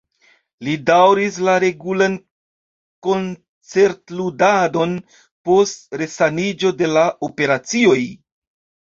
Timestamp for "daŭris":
0.89-1.35